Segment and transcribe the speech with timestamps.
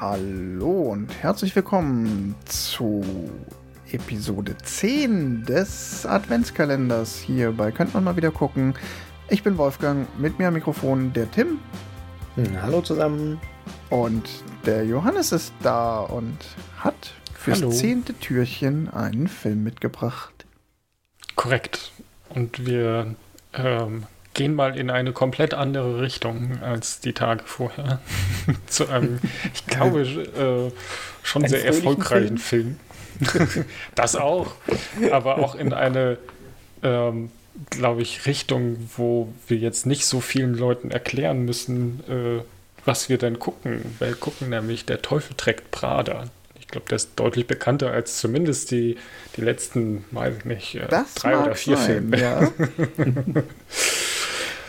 [0.00, 3.04] Hallo und herzlich willkommen zu
[3.92, 8.72] Episode 10 des Adventskalenders hier bei Könnt man mal wieder gucken.
[9.28, 11.58] Ich bin Wolfgang, mit mir am Mikrofon der Tim.
[12.62, 13.38] Hallo zusammen.
[13.90, 14.26] Und
[14.64, 16.38] der Johannes ist da und
[16.78, 17.70] hat fürs Hallo.
[17.70, 20.46] zehnte Türchen einen Film mitgebracht.
[21.36, 21.92] Korrekt.
[22.30, 23.16] Und wir
[23.52, 24.04] ähm,
[24.40, 28.00] gehen mal in eine komplett andere Richtung als die Tage vorher.
[28.68, 29.18] Zu einem,
[29.52, 30.72] ich glaube, äh,
[31.22, 32.78] schon Einen sehr erfolgreichen Film.
[33.94, 34.52] das auch.
[35.10, 36.16] Aber auch in eine,
[36.82, 37.30] ähm,
[37.68, 42.42] glaube ich, Richtung, wo wir jetzt nicht so vielen Leuten erklären müssen, äh,
[42.86, 43.94] was wir denn gucken.
[43.98, 46.30] Wir gucken nämlich Der Teufel trägt Prada.
[46.58, 48.96] Ich glaube, der ist deutlich bekannter als zumindest die,
[49.36, 52.18] die letzten, weiß ich nicht, äh, Das drei oder vier sein, Filme.
[52.18, 52.50] Ja.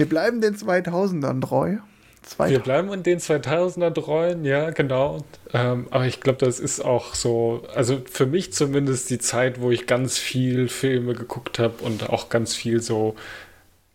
[0.02, 1.69] wir bleiben den 2000ern treu.
[1.69, 1.81] Wir
[2.23, 5.23] 2000 bleiben in den 2000er treuen, ja, genau.
[5.53, 9.69] Ähm, aber ich glaube, das ist auch so, also für mich zumindest die Zeit, wo
[9.69, 13.16] ich ganz viel Filme geguckt habe und auch ganz viel so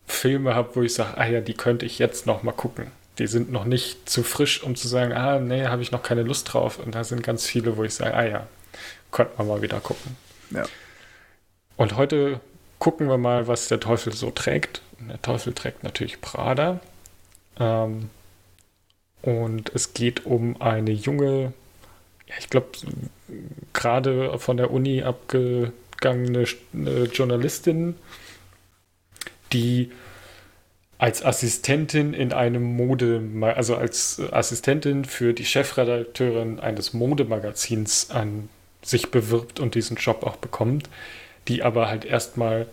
[0.07, 2.87] Filme habe, wo ich sage, ah ja, die könnte ich jetzt noch mal gucken.
[3.19, 6.23] Die sind noch nicht zu frisch, um zu sagen, ah, nee, habe ich noch keine
[6.23, 6.79] Lust drauf.
[6.79, 8.47] Und da sind ganz viele, wo ich sage, ah ja,
[9.11, 10.17] könnte man mal wieder gucken.
[10.51, 10.67] Ja.
[11.77, 12.41] Und heute
[12.79, 14.83] gucken wir mal, was der Teufel so trägt.
[15.01, 16.81] Der Teufel trägt natürlich Prada.
[17.59, 18.11] Ähm,
[19.23, 21.53] und es geht um eine junge,
[22.27, 22.69] ja, ich glaube,
[23.73, 27.97] gerade von der Uni abgegangene äh, Journalistin,
[29.53, 29.91] die
[30.99, 33.23] als Assistentin in einem Mode,
[33.55, 38.49] also als Assistentin für die Chefredakteurin eines Modemagazins an
[38.83, 40.89] sich bewirbt und diesen Job auch bekommt,
[41.49, 42.67] die aber halt erstmal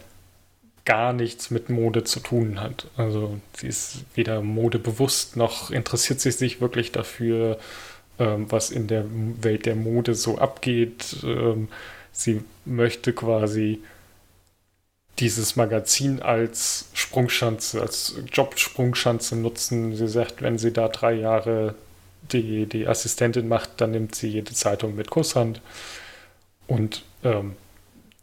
[0.85, 2.88] gar nichts mit Mode zu tun hat.
[2.97, 7.57] Also sie ist weder modebewusst noch interessiert sie sich wirklich dafür,
[8.19, 9.06] ähm, was in der
[9.41, 11.17] Welt der Mode so abgeht.
[11.23, 11.69] Ähm,
[12.11, 13.81] sie möchte quasi
[15.19, 19.95] dieses Magazin als Sprungschanze, als Jobsprungschanze nutzen.
[19.95, 21.75] Sie sagt, wenn sie da drei Jahre
[22.31, 25.61] die, die Assistentin macht, dann nimmt sie jede Zeitung mit Kusshand
[26.67, 27.55] und ähm,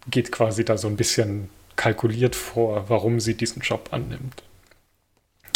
[0.09, 4.43] geht quasi da so ein bisschen kalkuliert vor, warum sie diesen Job annimmt.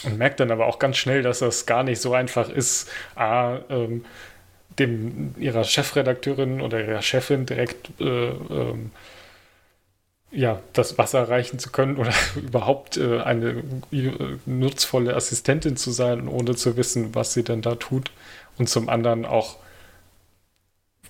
[0.05, 3.59] Und merkt dann aber auch ganz schnell, dass das gar nicht so einfach ist, A,
[3.71, 4.05] ähm,
[4.79, 8.91] dem ihrer Chefredakteurin oder ihrer Chefin direkt äh, ähm,
[10.35, 13.63] ja, das Wasser reichen zu können oder überhaupt äh, eine
[13.93, 14.11] äh,
[14.47, 18.11] nutzvolle Assistentin zu sein, ohne zu wissen, was sie denn da tut.
[18.59, 19.57] Und zum anderen auch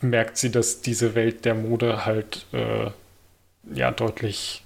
[0.00, 2.90] merkt sie, dass diese Welt der Mode halt äh,
[3.72, 4.62] ja deutlich,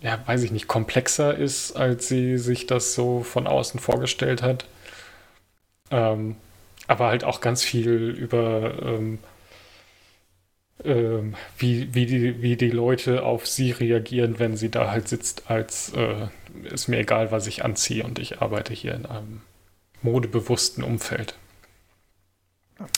[0.00, 4.66] ja, weiß ich nicht, komplexer ist, als sie sich das so von außen vorgestellt hat.
[5.90, 6.36] Ähm,
[6.88, 9.18] aber halt auch ganz viel über ähm,
[10.84, 15.50] ähm, wie, wie, die, wie die Leute auf sie reagieren, wenn sie da halt sitzt,
[15.50, 16.28] als äh,
[16.70, 19.42] ist mir egal, was ich anziehe und ich arbeite hier in einem
[20.02, 21.34] modebewussten Umfeld.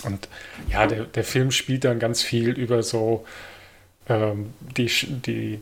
[0.05, 0.29] Und
[0.69, 3.25] ja, der, der Film spielt dann ganz viel über so
[4.09, 5.61] ähm, die, die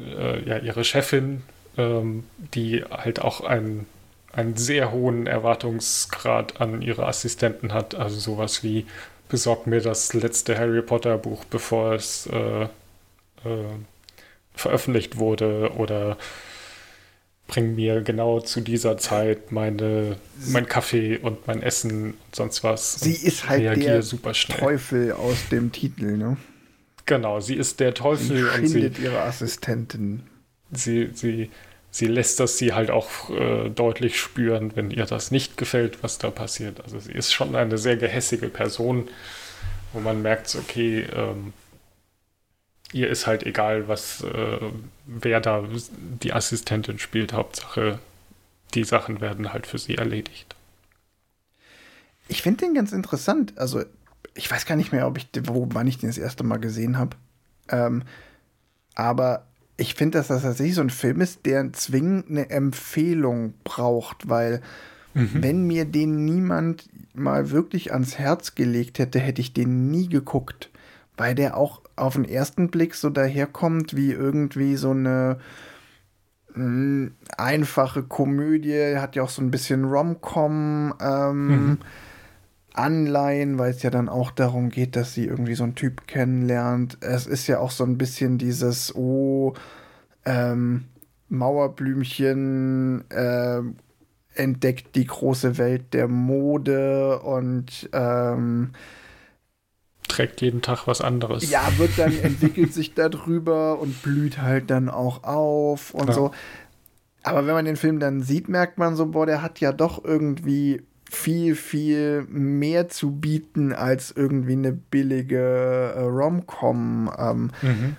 [0.00, 1.42] äh, ja, ihre Chefin,
[1.76, 2.24] ähm,
[2.54, 3.86] die halt auch einen,
[4.32, 7.94] einen sehr hohen Erwartungsgrad an ihre Assistenten hat.
[7.94, 8.86] Also sowas wie
[9.28, 12.68] besorg mir das letzte Harry Potter Buch, bevor es äh, äh,
[14.54, 16.16] veröffentlicht wurde oder
[17.46, 22.94] bring mir genau zu dieser Zeit meine, mein Kaffee und mein Essen und sonst was.
[22.94, 24.58] Sie ist halt der super schnell.
[24.58, 26.36] Teufel aus dem Titel, ne?
[27.06, 30.22] Genau, sie ist der Sie Teufel und sie, schindet ihre Assistentin.
[30.70, 31.50] sie, sie,
[31.90, 36.18] sie lässt das sie halt auch äh, deutlich spüren, wenn ihr das nicht gefällt, was
[36.18, 36.80] da passiert.
[36.82, 39.08] Also sie ist schon eine sehr gehässige Person,
[39.92, 41.52] wo man merkt, okay, ähm,
[42.92, 44.58] ihr ist halt egal, was äh,
[45.06, 45.64] wer da
[46.22, 47.32] die Assistentin spielt.
[47.32, 47.98] Hauptsache,
[48.74, 50.54] die Sachen werden halt für sie erledigt.
[52.28, 53.52] Ich finde den ganz interessant.
[53.56, 53.84] Also,
[54.34, 56.98] ich weiß gar nicht mehr, ob ich, wo, wann ich den das erste Mal gesehen
[56.98, 57.16] habe.
[57.68, 58.02] Ähm,
[58.94, 59.46] aber
[59.76, 64.60] ich finde, dass das tatsächlich so ein Film ist, der zwingend eine Empfehlung braucht, weil
[65.14, 70.70] wenn mir den niemand mal wirklich ans Herz gelegt hätte, hätte ich den nie geguckt,
[71.16, 75.38] weil der auch auf den ersten Blick so daherkommt wie irgendwie so eine
[76.54, 81.78] mh, einfache Komödie, hat ja auch so ein bisschen Rom-Com ähm,
[82.74, 86.98] Anleihen, weil es ja dann auch darum geht, dass sie irgendwie so einen Typ kennenlernt.
[87.00, 89.54] Es ist ja auch so ein bisschen dieses, oh,
[90.24, 90.84] ähm,
[91.28, 93.76] Mauerblümchen, ähm,
[94.34, 98.72] entdeckt die große Welt der Mode und ähm,
[100.08, 101.48] trägt jeden Tag was anderes.
[101.48, 106.12] Ja, wird dann, entwickelt sich darüber und blüht halt dann auch auf und ja.
[106.12, 106.30] so.
[107.22, 110.04] Aber wenn man den Film dann sieht, merkt man so, boah, der hat ja doch
[110.04, 117.10] irgendwie viel, viel mehr zu bieten als irgendwie eine billige äh, Rom-Com.
[117.18, 117.96] Ähm, mhm.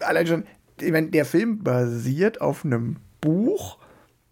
[0.00, 0.44] Allein schon,
[0.78, 3.78] der Film basiert auf einem Buch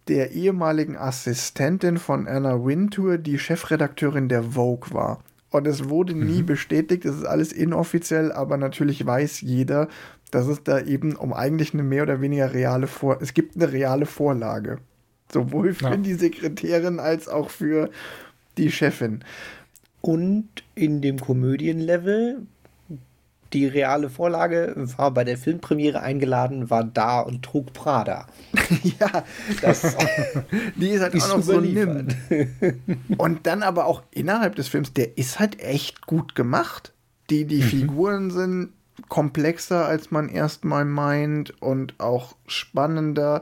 [0.07, 5.23] der ehemaligen Assistentin von Anna Wintour, die Chefredakteurin der Vogue war.
[5.49, 6.47] Und es wurde nie mhm.
[6.47, 9.87] bestätigt, es ist alles inoffiziell, aber natürlich weiß jeder,
[10.31, 13.71] dass es da eben um eigentlich eine mehr oder weniger reale Vor es gibt eine
[13.71, 14.79] reale Vorlage.
[15.31, 15.97] Sowohl für ja.
[15.97, 17.89] die Sekretärin als auch für
[18.57, 19.23] die Chefin.
[20.01, 22.45] Und in dem Komödienlevel
[23.53, 28.25] die reale Vorlage war bei der Filmpremiere eingeladen, war da und trug Prada.
[28.99, 29.23] ja,
[29.61, 29.95] das,
[30.75, 32.07] die ist halt auch noch so nimm.
[33.17, 36.93] Und dann aber auch innerhalb des Films, der ist halt echt gut gemacht.
[37.29, 37.67] Die, die mhm.
[37.67, 38.73] Figuren sind
[39.09, 43.41] komplexer, als man erstmal meint und auch spannender.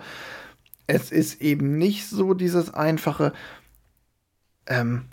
[0.93, 3.31] Es ist eben nicht so dieses einfache,
[4.67, 5.03] ähm,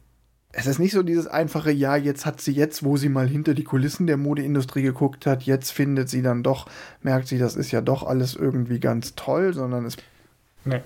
[0.51, 3.55] es ist nicht so dieses einfache, ja, jetzt hat sie jetzt, wo sie mal hinter
[3.55, 6.67] die Kulissen der Modeindustrie geguckt hat, jetzt findet sie dann doch,
[7.01, 9.97] merkt sie, das ist ja doch alles irgendwie ganz toll, sondern es
[10.65, 10.83] nee.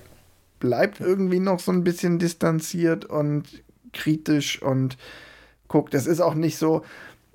[0.60, 3.62] bleibt irgendwie noch so ein bisschen distanziert und
[3.94, 4.98] kritisch und
[5.68, 6.82] guckt, es ist auch nicht so,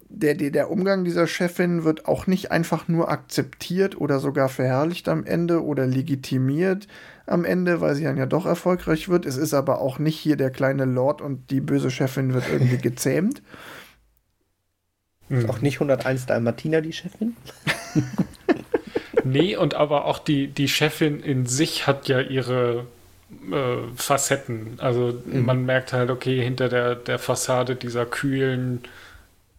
[0.10, 5.10] der, der, der Umgang dieser Chefin wird auch nicht einfach nur akzeptiert oder sogar verherrlicht
[5.10, 6.88] am Ende oder legitimiert
[7.28, 9.26] am Ende, weil sie dann ja doch erfolgreich wird.
[9.26, 12.78] Es ist aber auch nicht hier der kleine Lord und die böse Chefin wird irgendwie
[12.82, 13.42] gezähmt.
[15.30, 17.36] Ist auch nicht 101 Dalmatiner die Chefin?
[19.26, 22.86] nee, und aber auch die, die Chefin in sich hat ja ihre
[23.52, 24.80] äh, Facetten.
[24.80, 25.46] Also mhm.
[25.46, 28.84] man merkt halt, okay, hinter der, der Fassade dieser kühlen,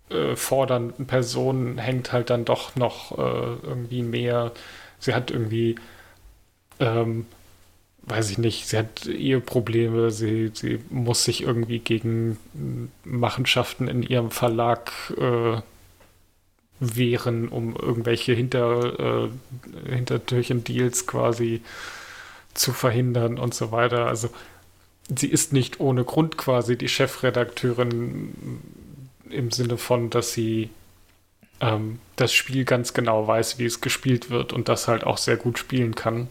[0.09, 4.53] äh, fordernden Person hängt halt dann doch noch äh, irgendwie mehr.
[4.99, 5.77] Sie hat irgendwie
[6.81, 7.27] ähm,
[8.09, 12.39] weiß ich nicht, sie hat Eheprobleme, sie, sie muss sich irgendwie gegen
[13.05, 15.61] Machenschaften in ihrem Verlag äh,
[16.81, 21.63] wehren, um irgendwelche Hinter, äh, Hintertürchen-Deals quasi
[22.55, 24.07] zu verhindern und so weiter.
[24.07, 24.31] Also
[25.15, 28.63] sie ist nicht ohne Grund quasi die Chefredakteurin
[29.31, 30.71] im Sinne von, dass sie
[31.61, 35.37] ähm, das Spiel ganz genau weiß, wie es gespielt wird und das halt auch sehr
[35.37, 36.29] gut spielen kann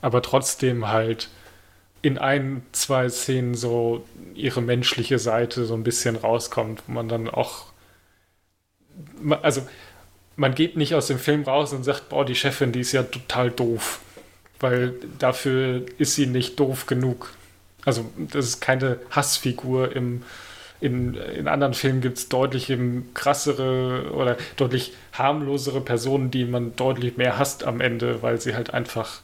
[0.00, 1.28] aber trotzdem halt
[2.02, 7.28] in ein, zwei Szenen so ihre menschliche Seite so ein bisschen rauskommt, wo man dann
[7.28, 7.66] auch,
[9.42, 9.66] also
[10.36, 13.02] man geht nicht aus dem Film raus und sagt, boah, die Chefin, die ist ja
[13.02, 14.00] total doof,
[14.60, 17.32] weil dafür ist sie nicht doof genug.
[17.84, 20.22] Also das ist keine Hassfigur im
[20.80, 22.72] in, in anderen Filmen gibt es deutlich
[23.14, 28.74] krassere oder deutlich harmlosere Personen, die man deutlich mehr hasst am Ende, weil sie halt
[28.74, 29.22] einfach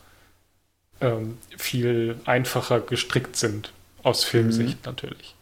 [1.02, 3.72] ähm, viel einfacher gestrickt sind,
[4.02, 4.86] aus Filmsicht mhm.
[4.86, 5.34] natürlich.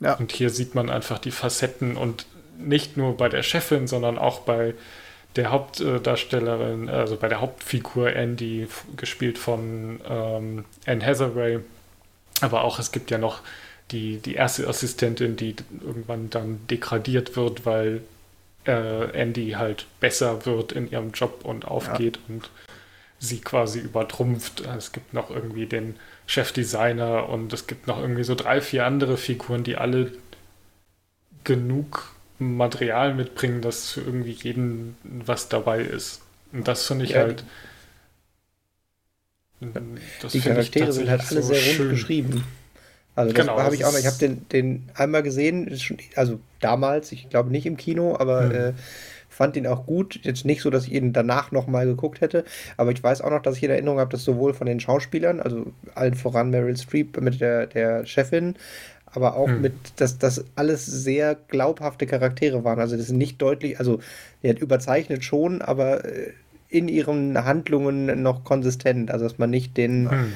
[0.00, 0.14] Ja.
[0.14, 2.26] Und hier sieht man einfach die Facetten und
[2.58, 4.74] nicht nur bei der Chefin, sondern auch bei
[5.36, 11.60] der Hauptdarstellerin, also bei der Hauptfigur Andy, gespielt von ähm, Anne Hathaway.
[12.40, 13.40] Aber auch es gibt ja noch
[13.90, 18.02] die, die erste Assistentin, die irgendwann dann degradiert wird, weil
[18.66, 22.34] äh, Andy halt besser wird in ihrem Job und aufgeht ja.
[22.34, 22.50] und
[23.24, 24.60] sie quasi übertrumpft.
[24.60, 29.16] Es gibt noch irgendwie den Chefdesigner und es gibt noch irgendwie so drei, vier andere
[29.16, 30.12] Figuren, die alle
[31.42, 36.22] genug Material mitbringen, dass für irgendwie jeden was dabei ist.
[36.52, 37.44] Und das finde ich ja, halt.
[40.32, 42.44] die Charaktere sind halt alle so sehr rund geschrieben.
[43.16, 43.98] Also das genau, habe ich auch noch.
[43.98, 45.78] Ich habe den, den einmal gesehen,
[46.16, 48.52] also damals, ich glaube nicht im Kino, aber hm.
[48.52, 48.72] äh,
[49.34, 50.20] fand ihn auch gut.
[50.22, 52.44] Jetzt nicht so, dass ich ihn danach nochmal geguckt hätte,
[52.76, 55.40] aber ich weiß auch noch, dass ich in Erinnerung habe, dass sowohl von den Schauspielern,
[55.40, 58.54] also allen voran Meryl Streep mit der, der Chefin,
[59.06, 59.60] aber auch hm.
[59.60, 62.78] mit, dass das alles sehr glaubhafte Charaktere waren.
[62.78, 64.00] Also das sind nicht deutlich, also
[64.42, 66.32] er hat überzeichnet schon, aber äh,
[66.68, 69.10] in ihren Handlungen noch konsistent.
[69.10, 70.10] Also dass man nicht den.
[70.10, 70.32] Hm.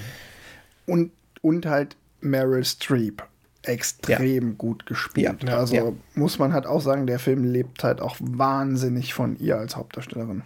[0.87, 1.11] Und,
[1.43, 3.23] und halt Meryl Streep
[3.63, 4.55] extrem ja.
[4.57, 5.45] gut gespielt.
[5.45, 5.93] Ja, also ja.
[6.15, 10.43] muss man halt auch sagen, der Film lebt halt auch wahnsinnig von ihr als Hauptdarstellerin.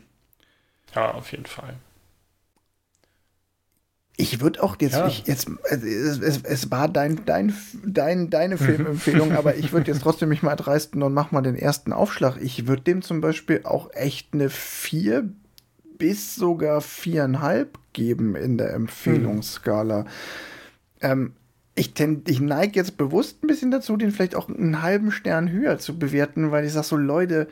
[0.95, 1.75] Ja, auf jeden Fall.
[4.17, 7.55] Ich würde auch jetzt, ich, jetzt also es, es, es, war dein, dein,
[7.85, 11.57] dein, deine Filmempfehlung, aber ich würde jetzt trotzdem mich mal dreisten und mach mal den
[11.57, 12.37] ersten Aufschlag.
[12.41, 15.29] Ich würde dem zum Beispiel auch echt eine 4
[15.99, 20.01] bis sogar viereinhalb geben in der Empfehlungsskala.
[20.01, 20.07] Hm
[21.03, 21.33] Ähm,
[21.75, 25.79] ich, ich neige jetzt bewusst ein bisschen dazu, den vielleicht auch einen halben Stern höher
[25.79, 27.49] zu bewerten, weil ich sage so, Leute,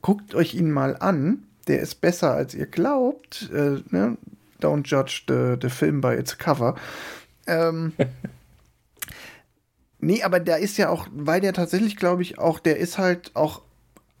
[0.00, 1.44] guckt euch ihn mal an.
[1.68, 3.48] Der ist besser, als ihr glaubt.
[3.52, 4.16] Äh, ne?
[4.60, 6.74] Don't judge the, the film by its cover.
[7.46, 7.92] Ähm,
[10.00, 13.30] nee, aber der ist ja auch, weil der tatsächlich, glaube ich, auch, der ist halt
[13.34, 13.62] auch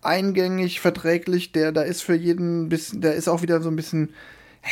[0.02, 3.76] eingängig, verträglich, der, da ist für jeden ein bisschen, der ist auch wieder so ein
[3.76, 4.14] bisschen,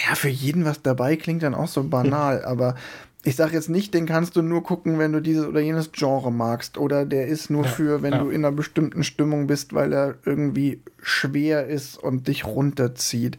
[0.09, 2.77] ja, für jeden was dabei, klingt dann auch so banal, aber
[3.23, 6.33] ich sage jetzt nicht, den kannst du nur gucken, wenn du dieses oder jenes Genre
[6.33, 6.79] magst.
[6.79, 8.19] Oder der ist nur ja, für, wenn ja.
[8.19, 13.37] du in einer bestimmten Stimmung bist, weil er irgendwie schwer ist und dich runterzieht.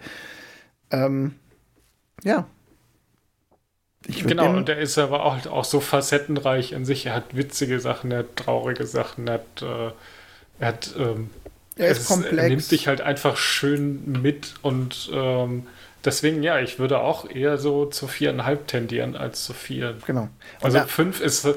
[0.92, 1.34] Ähm,
[2.24, 2.46] ja.
[4.08, 7.08] genau, und der ist aber auch, auch so facettenreich in sich.
[7.08, 9.92] Er hat witzige Sachen, er hat traurige Sachen, er hat, äh,
[10.60, 11.32] er hat ähm,
[11.76, 12.38] er ist komplex.
[12.38, 15.66] Er nimmt dich halt einfach schön mit und ähm,
[16.04, 19.98] Deswegen, ja, ich würde auch eher so zu viereinhalb tendieren als zu vier.
[20.06, 20.30] Genau.
[20.62, 21.48] Und also fünf ist,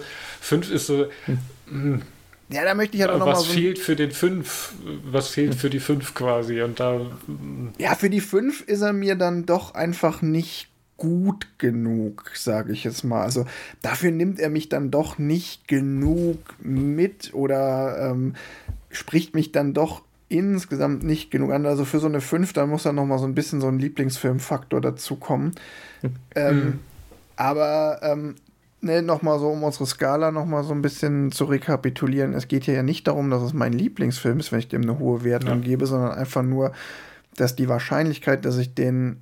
[0.40, 1.06] fünf ist so.
[1.26, 1.38] Hm.
[1.68, 2.02] hm.
[2.50, 4.74] Ja, da möchte ich ja halt noch Was mal so fehlt für den fünf?
[5.04, 6.60] Was fehlt für die fünf quasi?
[6.60, 7.00] Und da.
[7.26, 7.72] Hm.
[7.78, 12.84] Ja, für die fünf ist er mir dann doch einfach nicht gut genug, sage ich
[12.84, 13.22] jetzt mal.
[13.22, 13.46] Also
[13.82, 18.34] dafür nimmt er mich dann doch nicht genug mit oder ähm,
[18.90, 21.66] spricht mich dann doch insgesamt nicht genug an.
[21.66, 23.78] Also für so eine 5, da muss dann noch mal so ein bisschen so ein
[23.78, 25.54] Lieblingsfilmfaktor dazukommen.
[26.34, 26.78] ähm, mhm.
[27.36, 28.36] Aber ähm,
[28.80, 32.34] ne, noch mal so, um unsere Skala noch mal so ein bisschen zu rekapitulieren.
[32.34, 34.98] Es geht hier ja nicht darum, dass es mein Lieblingsfilm ist, wenn ich dem eine
[34.98, 35.68] hohe Wertung ja.
[35.68, 36.72] gebe, sondern einfach nur,
[37.36, 39.20] dass die Wahrscheinlichkeit, dass ich den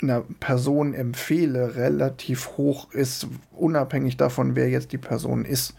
[0.00, 5.74] einer Person empfehle, relativ hoch ist, unabhängig davon, wer jetzt die Person ist.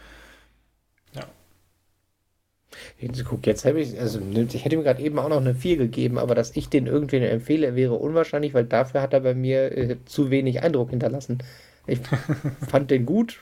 [3.25, 5.77] Guck, jetzt habe ich, also ne, ich hätte mir gerade eben auch noch eine 4
[5.77, 9.77] gegeben, aber dass ich den irgendwen empfehle, wäre unwahrscheinlich, weil dafür hat er bei mir
[9.77, 11.39] äh, zu wenig Eindruck hinterlassen.
[11.87, 11.99] Ich
[12.67, 13.41] fand den gut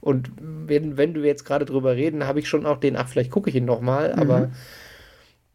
[0.00, 3.30] und wenn, wenn du jetzt gerade drüber reden, habe ich schon auch den, ach, vielleicht
[3.30, 4.22] gucke ich ihn nochmal, mhm.
[4.22, 4.50] aber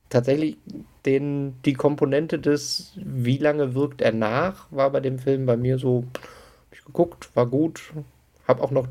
[0.10, 0.58] tatsächlich
[1.06, 5.78] den, die Komponente des, wie lange wirkt er nach, war bei dem Film bei mir
[5.78, 6.06] so,
[6.72, 7.94] ich geguckt, war gut,
[8.48, 8.88] habe auch noch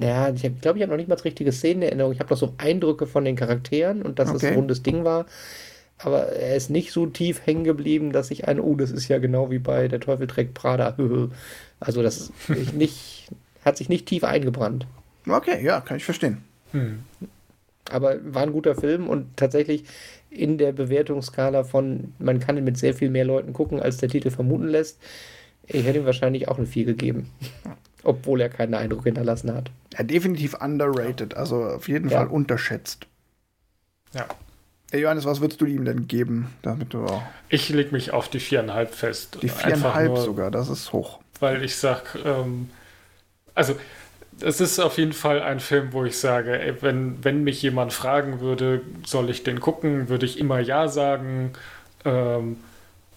[0.00, 2.12] ja, ich glaube, ich habe noch nicht mal das richtige Szenenerinnerung.
[2.12, 4.36] Ich habe noch so Eindrücke von den Charakteren und dass okay.
[4.36, 5.26] es ein rundes Ding war.
[5.98, 9.18] Aber er ist nicht so tief hängen geblieben, dass ich ein, oh, das ist ja
[9.18, 10.94] genau wie bei Der Teufel trägt Prada.
[11.80, 12.30] also das
[12.74, 13.28] nicht,
[13.64, 14.86] hat sich nicht tief eingebrannt.
[15.26, 16.44] Okay, ja, kann ich verstehen.
[16.72, 16.98] Hm.
[17.90, 19.84] Aber war ein guter Film und tatsächlich
[20.28, 24.10] in der Bewertungsskala von, man kann ihn mit sehr viel mehr Leuten gucken, als der
[24.10, 24.98] Titel vermuten lässt.
[25.66, 27.30] Ich hätte ihm wahrscheinlich auch eine 4 gegeben
[28.06, 29.70] obwohl er keinen Eindruck hinterlassen hat.
[29.96, 32.18] Ja, definitiv underrated, also auf jeden ja.
[32.18, 33.06] Fall unterschätzt.
[34.14, 34.26] Ja.
[34.90, 38.28] Hey Johannes, was würdest du ihm denn geben, damit du auch Ich lege mich auf
[38.28, 39.38] die viereinhalb fest.
[39.42, 41.18] Die viereinhalb sogar, das ist hoch.
[41.40, 42.70] Weil ich sag, ähm,
[43.54, 43.74] also
[44.40, 47.92] es ist auf jeden Fall ein Film, wo ich sage, ey, wenn, wenn mich jemand
[47.92, 51.52] fragen würde, soll ich den gucken, würde ich immer ja sagen.
[52.04, 52.58] Ähm,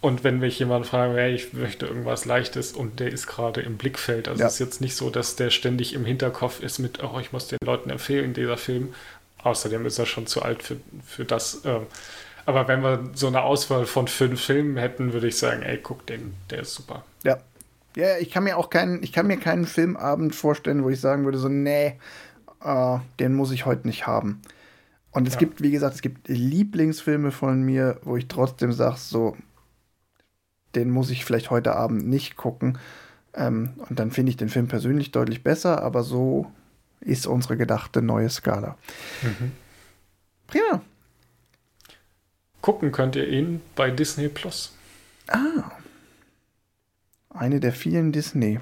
[0.01, 3.77] und wenn mich jemand fragt, hey, ich möchte irgendwas Leichtes und der ist gerade im
[3.77, 4.47] Blickfeld, also ja.
[4.47, 7.47] es ist jetzt nicht so, dass der ständig im Hinterkopf ist mit, oh, ich muss
[7.47, 8.93] den Leuten empfehlen, dieser Film.
[9.43, 11.61] Außerdem ist er schon zu alt für, für das.
[11.65, 11.83] Ähm,
[12.45, 16.05] aber wenn wir so eine Auswahl von fünf Filmen hätten, würde ich sagen, ey, guck
[16.07, 17.03] den, der ist super.
[17.23, 17.37] Ja.
[17.95, 21.25] Ja, ich kann mir auch keinen, ich kann mir keinen Filmabend vorstellen, wo ich sagen
[21.25, 21.97] würde, so, nee,
[22.63, 24.41] äh, den muss ich heute nicht haben.
[25.11, 25.39] Und es ja.
[25.39, 29.35] gibt, wie gesagt, es gibt Lieblingsfilme von mir, wo ich trotzdem sage, so,
[30.75, 32.77] den muss ich vielleicht heute Abend nicht gucken.
[33.33, 36.51] Ähm, und dann finde ich den Film persönlich deutlich besser, aber so
[37.01, 38.77] ist unsere gedachte neue Skala.
[39.21, 39.51] Mhm.
[40.47, 40.81] Prima.
[42.61, 44.73] Gucken könnt ihr ihn bei Disney Plus.
[45.27, 45.71] Ah.
[47.29, 48.59] Eine der vielen Disney.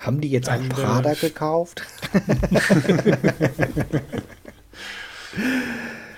[0.00, 1.82] Haben die jetzt einen Prada gekauft?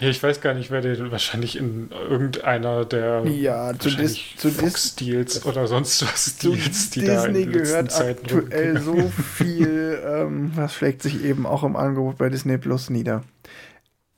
[0.01, 4.51] Ja, ich weiß gar nicht, wer der wahrscheinlich in irgendeiner der ja, zu, Dis zu
[4.51, 9.07] Fox-Deals oder sonst was Deals, die Disney da in gehört Zeiten aktuell rumgehen.
[9.07, 13.25] so viel, ähm, was schlägt sich eben auch im Angebot bei Disney Plus nieder.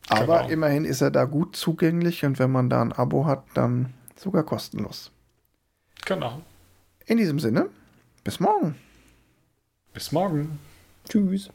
[0.09, 0.51] Aber genau.
[0.51, 4.43] immerhin ist er da gut zugänglich und wenn man da ein Abo hat, dann sogar
[4.43, 5.13] kostenlos.
[6.05, 6.43] Genau.
[7.07, 7.69] In diesem Sinne,
[8.23, 8.75] bis morgen.
[9.95, 10.59] Bis morgen.
[11.09, 11.51] Tschüss.